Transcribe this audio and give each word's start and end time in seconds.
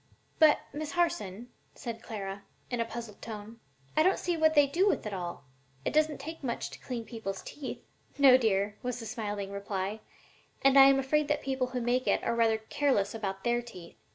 "But, 0.39 0.61
Miss 0.73 0.93
Harson," 0.93 1.49
said 1.75 2.01
Clara, 2.01 2.41
in 2.71 2.79
a 2.79 2.85
puzzled 2.85 3.21
tone, 3.21 3.59
"I 3.95 4.01
don't 4.01 4.17
see 4.17 4.35
what 4.35 4.55
they 4.55 4.65
do 4.65 4.87
with 4.87 5.05
it 5.05 5.13
all. 5.13 5.43
It 5.85 5.93
doesn't 5.93 6.19
take 6.19 6.43
much 6.43 6.71
to 6.71 6.79
clean 6.79 7.05
people's 7.05 7.43
teeth." 7.43 7.83
"No, 8.17 8.35
dear," 8.35 8.77
was 8.81 8.99
the 8.99 9.05
smiling 9.05 9.51
reply, 9.51 9.99
"and 10.63 10.75
I 10.75 10.85
am 10.85 10.97
afraid 10.97 11.27
that 11.27 11.41
the 11.41 11.45
people 11.45 11.67
who 11.67 11.81
make 11.81 12.07
it 12.07 12.23
are 12.23 12.33
rather 12.33 12.57
careless 12.57 13.13
about 13.13 13.43
their 13.43 13.61
teeth. 13.61 13.95